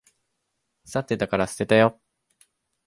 [0.83, 2.01] 腐ってたから捨てたよ。